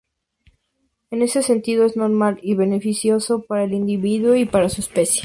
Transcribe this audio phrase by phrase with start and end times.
[1.11, 5.19] En ese sentido, es normal y beneficioso para el individuo y para su especie.